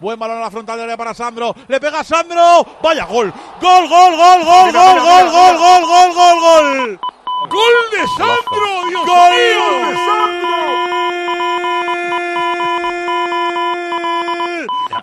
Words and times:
Buen 0.00 0.16
balón 0.16 0.38
a 0.38 0.42
la 0.42 0.50
frontal 0.50 0.76
de 0.76 0.84
área 0.84 0.96
para 0.96 1.12
Sandro. 1.12 1.54
Le 1.66 1.80
pega 1.80 2.04
Sandro. 2.04 2.64
Vaya 2.80 3.04
gol. 3.04 3.32
Gol, 3.60 3.88
gol, 3.88 4.16
gol, 4.16 4.44
gol, 4.44 4.72
gol, 4.72 5.00
gol, 5.00 5.28
gol, 5.28 5.58
gol, 5.58 5.82
gol, 5.86 6.14
gol, 6.14 6.40
gol. 6.40 7.00
Gol 7.50 7.72
de 7.90 8.06
Sandro, 8.16 8.88
Dios 8.88 9.06
Gol 9.06 9.30
mío, 9.30 9.88
de 9.88 9.94
Sandro. 9.96 10.48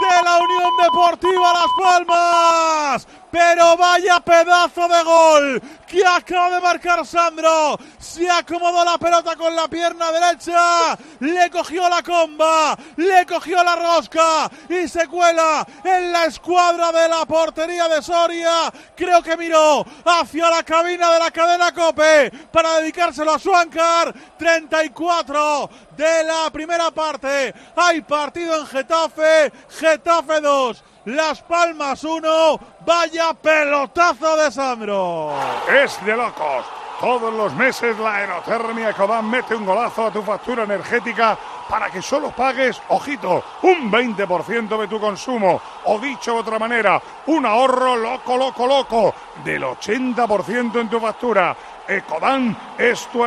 de 0.00 0.22
la 0.24 0.38
Unión 0.38 0.72
Deportiva 0.82 1.52
Las 1.52 1.72
Palmas. 1.82 3.08
Pero 3.36 3.76
vaya 3.76 4.18
pedazo 4.20 4.88
de 4.88 5.02
gol 5.02 5.62
que 5.86 6.02
acaba 6.06 6.52
de 6.52 6.58
marcar 6.58 7.04
Sandro. 7.04 7.78
Se 7.98 8.30
acomodó 8.30 8.82
la 8.82 8.96
pelota 8.96 9.36
con 9.36 9.54
la 9.54 9.68
pierna 9.68 10.10
derecha. 10.10 10.96
Le 11.20 11.50
cogió 11.50 11.86
la 11.86 12.02
comba. 12.02 12.74
Le 12.96 13.26
cogió 13.26 13.62
la 13.62 13.76
rosca. 13.76 14.50
Y 14.70 14.88
se 14.88 15.06
cuela 15.06 15.66
en 15.84 16.12
la 16.12 16.24
escuadra 16.24 16.90
de 16.90 17.10
la 17.10 17.26
portería 17.26 17.88
de 17.88 18.00
Soria. 18.00 18.72
Creo 18.96 19.22
que 19.22 19.36
miró 19.36 19.84
hacia 20.06 20.48
la 20.48 20.62
cabina 20.62 21.12
de 21.12 21.18
la 21.18 21.30
cadena 21.30 21.74
Cope 21.74 22.30
para 22.50 22.80
dedicárselo 22.80 23.34
a 23.34 23.38
Suancar. 23.38 24.14
34 24.38 25.70
de 25.94 26.24
la 26.24 26.50
primera 26.50 26.90
parte. 26.90 27.52
Hay 27.76 28.00
partido 28.00 28.60
en 28.60 28.66
Getafe. 28.66 29.52
Getafe 29.68 30.40
2. 30.40 30.84
Las 31.06 31.40
Palmas 31.40 32.02
1. 32.02 32.60
Vaya 32.84 33.32
pelotazo 33.34 34.36
de 34.36 34.50
Sandro. 34.50 35.34
Es 35.72 36.04
de 36.04 36.16
locos. 36.16 36.66
Todos 37.00 37.32
los 37.32 37.54
meses 37.54 37.96
la 38.00 38.16
aerotermia 38.16 38.90
Ecodan 38.90 39.30
mete 39.30 39.54
un 39.54 39.64
golazo 39.64 40.06
a 40.06 40.10
tu 40.10 40.20
factura 40.22 40.64
energética 40.64 41.38
para 41.68 41.90
que 41.90 42.02
solo 42.02 42.30
pagues, 42.30 42.82
ojito, 42.88 43.44
un 43.62 43.88
20% 43.88 44.80
de 44.80 44.88
tu 44.88 44.98
consumo. 44.98 45.60
O 45.84 46.00
dicho 46.00 46.32
de 46.32 46.40
otra 46.40 46.58
manera, 46.58 47.00
un 47.26 47.46
ahorro 47.46 47.94
loco, 47.94 48.36
loco, 48.36 48.66
loco 48.66 49.14
del 49.44 49.62
80% 49.62 50.80
en 50.80 50.90
tu 50.90 50.98
factura. 50.98 51.56
Ecodan 51.88 52.56
es 52.78 53.06
tu 53.12 53.24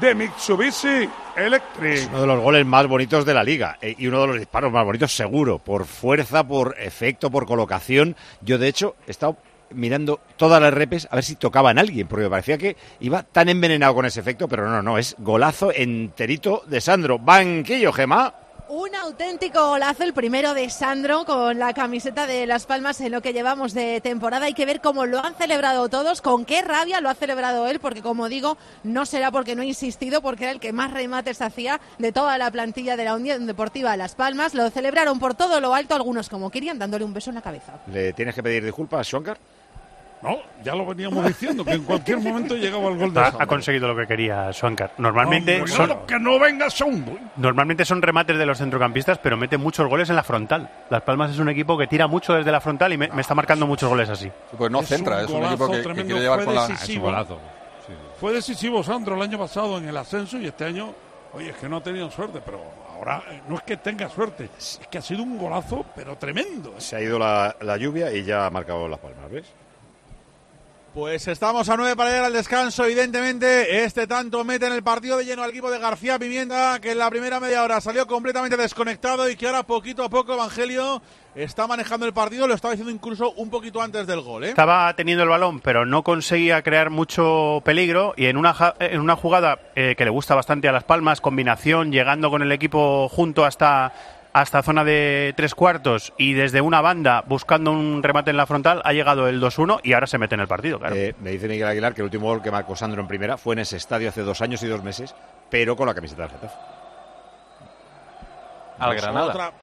de 0.00 0.14
Mitsubishi 0.14 1.08
Electric. 1.36 2.08
Uno 2.10 2.20
de 2.20 2.26
los 2.26 2.40
goles 2.40 2.64
más 2.64 2.86
bonitos 2.86 3.24
de 3.24 3.34
la 3.34 3.42
liga 3.42 3.76
eh, 3.80 3.94
y 3.98 4.06
uno 4.06 4.20
de 4.20 4.26
los 4.28 4.38
disparos 4.38 4.72
más 4.72 4.84
bonitos 4.84 5.14
seguro, 5.14 5.58
por 5.58 5.84
fuerza, 5.86 6.44
por 6.44 6.76
efecto, 6.78 7.30
por 7.30 7.46
colocación. 7.46 8.14
Yo 8.40 8.58
de 8.58 8.68
hecho 8.68 8.94
he 9.06 9.10
estado 9.10 9.36
mirando 9.70 10.20
todas 10.36 10.62
las 10.62 10.72
repes 10.72 11.08
a 11.10 11.16
ver 11.16 11.24
si 11.24 11.36
tocaban 11.36 11.78
a 11.78 11.80
alguien, 11.80 12.06
porque 12.06 12.24
me 12.24 12.30
parecía 12.30 12.58
que 12.58 12.76
iba 13.00 13.22
tan 13.22 13.48
envenenado 13.48 13.94
con 13.94 14.06
ese 14.06 14.20
efecto, 14.20 14.48
pero 14.48 14.68
no, 14.68 14.82
no, 14.82 14.98
es 14.98 15.16
golazo 15.18 15.72
enterito 15.72 16.62
de 16.66 16.80
Sandro. 16.80 17.18
Banquillo, 17.18 17.92
Gema. 17.92 18.34
Un 18.72 18.94
auténtico 18.94 19.66
golazo, 19.66 20.04
el 20.04 20.12
primero 20.12 20.54
de 20.54 20.70
Sandro 20.70 21.24
con 21.24 21.58
la 21.58 21.74
camiseta 21.74 22.28
de 22.28 22.46
Las 22.46 22.66
Palmas 22.66 23.00
en 23.00 23.10
lo 23.10 23.20
que 23.20 23.32
llevamos 23.32 23.74
de 23.74 24.00
temporada. 24.00 24.46
Hay 24.46 24.54
que 24.54 24.64
ver 24.64 24.80
cómo 24.80 25.06
lo 25.06 25.18
han 25.18 25.34
celebrado 25.34 25.88
todos, 25.88 26.20
con 26.20 26.44
qué 26.44 26.62
rabia 26.62 27.00
lo 27.00 27.08
ha 27.08 27.16
celebrado 27.16 27.66
él, 27.66 27.80
porque 27.80 28.00
como 28.00 28.28
digo, 28.28 28.56
no 28.84 29.06
será 29.06 29.32
porque 29.32 29.56
no 29.56 29.62
ha 29.62 29.64
insistido, 29.64 30.22
porque 30.22 30.44
era 30.44 30.52
el 30.52 30.60
que 30.60 30.72
más 30.72 30.92
remates 30.92 31.42
hacía 31.42 31.80
de 31.98 32.12
toda 32.12 32.38
la 32.38 32.48
plantilla 32.52 32.96
de 32.96 33.06
la 33.06 33.16
Unión 33.16 33.44
Deportiva 33.44 33.96
Las 33.96 34.14
Palmas. 34.14 34.54
Lo 34.54 34.70
celebraron 34.70 35.18
por 35.18 35.34
todo 35.34 35.60
lo 35.60 35.74
alto, 35.74 35.96
algunos 35.96 36.28
como 36.28 36.48
querían, 36.48 36.78
dándole 36.78 37.04
un 37.04 37.12
beso 37.12 37.30
en 37.30 37.34
la 37.34 37.42
cabeza. 37.42 37.72
¿Le 37.92 38.12
tienes 38.12 38.36
que 38.36 38.42
pedir 38.44 38.64
disculpas? 38.64 39.08
No, 40.22 40.38
ya 40.62 40.74
lo 40.74 40.84
veníamos 40.84 41.26
diciendo, 41.26 41.64
que 41.64 41.72
en 41.72 41.84
cualquier 41.84 42.18
momento 42.18 42.54
llegaba 42.54 42.88
el 42.88 42.98
gol 42.98 43.14
de 43.14 43.20
Ha, 43.20 43.32
ha 43.38 43.46
conseguido 43.46 43.88
lo 43.88 43.96
que 43.96 44.06
quería 44.06 44.52
Swankar. 44.52 44.92
Normalmente 44.98 45.56
Hombre, 45.56 45.72
son, 45.72 45.88
no, 45.88 46.06
que 46.06 46.18
no 46.18 46.38
venga 46.38 46.66
normalmente 47.36 47.84
son 47.86 48.02
remates 48.02 48.36
de 48.36 48.44
los 48.44 48.58
centrocampistas, 48.58 49.18
pero 49.18 49.36
mete 49.38 49.56
muchos 49.56 49.88
goles 49.88 50.10
en 50.10 50.16
la 50.16 50.22
frontal. 50.22 50.70
Las 50.90 51.02
Palmas 51.02 51.30
es 51.30 51.38
un 51.38 51.48
equipo 51.48 51.78
que 51.78 51.86
tira 51.86 52.06
mucho 52.06 52.34
desde 52.34 52.52
la 52.52 52.60
frontal 52.60 52.92
y 52.92 52.98
me, 52.98 53.08
me 53.08 53.22
está 53.22 53.34
marcando 53.34 53.66
muchos 53.66 53.88
goles 53.88 54.10
así. 54.10 54.30
Pues 54.58 54.70
no 54.70 54.80
Es 54.80 54.88
centra, 54.88 55.16
un 55.18 55.24
es 55.24 55.30
un 55.30 55.34
golazo 55.40 55.54
equipo 55.54 55.70
que- 55.70 55.94
que, 55.94 56.04
quiere 56.04 56.20
llevar 56.20 56.38
fue 56.40 56.46
con 56.46 56.54
la. 56.54 56.68
decisivo. 56.68 57.12
Fue 58.20 58.32
decisivo 58.34 58.82
Sandro 58.82 59.14
el 59.16 59.22
año 59.22 59.38
pasado 59.38 59.78
en 59.78 59.88
el 59.88 59.96
ascenso 59.96 60.36
y 60.38 60.46
este 60.46 60.66
año, 60.66 60.92
oye, 61.32 61.50
es 61.50 61.56
que 61.56 61.68
no 61.68 61.78
ha 61.78 61.82
tenido 61.82 62.10
suerte, 62.10 62.40
pero 62.44 62.60
ahora 62.94 63.22
eh, 63.30 63.40
no 63.48 63.56
es 63.56 63.62
que 63.62 63.78
tenga 63.78 64.10
suerte, 64.10 64.50
es 64.58 64.78
que 64.90 64.98
ha 64.98 65.02
sido 65.02 65.22
un 65.22 65.38
golazo, 65.38 65.86
pero 65.96 66.16
tremendo. 66.16 66.70
¿eh? 66.76 66.80
Se 66.80 66.96
ha 66.96 67.00
ido 67.00 67.18
la, 67.18 67.56
la 67.62 67.78
lluvia 67.78 68.12
y 68.12 68.22
ya 68.22 68.44
ha 68.46 68.50
marcado 68.50 68.86
las 68.86 68.98
palmas, 68.98 69.30
¿ves? 69.30 69.46
Pues 70.94 71.28
estamos 71.28 71.68
a 71.68 71.76
nueve 71.76 71.94
para 71.94 72.10
llegar 72.10 72.24
al 72.24 72.32
descanso, 72.32 72.84
evidentemente. 72.84 73.84
Este 73.84 74.08
tanto 74.08 74.44
mete 74.44 74.66
en 74.66 74.72
el 74.72 74.82
partido 74.82 75.18
de 75.18 75.24
lleno 75.24 75.44
al 75.44 75.50
equipo 75.50 75.70
de 75.70 75.78
García 75.78 76.18
Pimienta, 76.18 76.80
que 76.80 76.90
en 76.90 76.98
la 76.98 77.08
primera 77.08 77.38
media 77.38 77.62
hora 77.62 77.80
salió 77.80 78.08
completamente 78.08 78.56
desconectado 78.56 79.30
y 79.30 79.36
que 79.36 79.46
ahora 79.46 79.62
poquito 79.62 80.02
a 80.02 80.10
poco 80.10 80.34
Evangelio 80.34 81.00
está 81.36 81.68
manejando 81.68 82.06
el 82.06 82.12
partido, 82.12 82.48
lo 82.48 82.54
estaba 82.54 82.72
diciendo 82.72 82.92
incluso 82.92 83.30
un 83.34 83.50
poquito 83.50 83.80
antes 83.80 84.04
del 84.08 84.20
gol, 84.20 84.42
¿eh? 84.42 84.48
Estaba 84.48 84.92
teniendo 84.96 85.22
el 85.22 85.28
balón, 85.28 85.60
pero 85.60 85.86
no 85.86 86.02
conseguía 86.02 86.60
crear 86.62 86.90
mucho 86.90 87.62
peligro 87.64 88.12
y 88.16 88.26
en 88.26 88.36
una, 88.36 88.74
en 88.80 89.00
una 89.00 89.14
jugada 89.14 89.60
eh, 89.76 89.94
que 89.96 90.04
le 90.04 90.10
gusta 90.10 90.34
bastante 90.34 90.68
a 90.68 90.72
Las 90.72 90.82
Palmas, 90.82 91.20
combinación, 91.20 91.92
llegando 91.92 92.30
con 92.30 92.42
el 92.42 92.50
equipo 92.50 93.08
junto 93.08 93.44
hasta, 93.44 93.92
hasta 94.32 94.62
zona 94.62 94.84
de 94.84 95.34
tres 95.36 95.54
cuartos 95.54 96.12
y 96.16 96.34
desde 96.34 96.60
una 96.60 96.80
banda 96.80 97.24
buscando 97.26 97.72
un 97.72 98.02
remate 98.02 98.30
en 98.30 98.36
la 98.36 98.46
frontal, 98.46 98.80
ha 98.84 98.92
llegado 98.92 99.28
el 99.28 99.40
2-1 99.40 99.80
y 99.82 99.92
ahora 99.92 100.06
se 100.06 100.18
mete 100.18 100.34
en 100.34 100.40
el 100.40 100.48
partido, 100.48 100.78
claro. 100.78 100.94
Eh, 100.94 101.14
me 101.20 101.30
dice 101.30 101.48
Miguel 101.48 101.68
Aguilar 101.68 101.94
que 101.94 102.02
el 102.02 102.06
último 102.06 102.26
gol 102.26 102.42
que 102.42 102.50
marcó 102.50 102.76
Sandro 102.76 103.00
en 103.00 103.08
primera 103.08 103.36
fue 103.36 103.54
en 103.54 103.60
ese 103.60 103.76
estadio 103.76 104.08
hace 104.08 104.22
dos 104.22 104.40
años 104.40 104.62
y 104.62 104.68
dos 104.68 104.82
meses, 104.82 105.14
pero 105.50 105.76
con 105.76 105.86
la 105.86 105.94
camiseta 105.94 106.22
del 106.22 106.30
Getafe. 106.32 106.58
Al 108.78 108.94
Granada. 108.94 109.52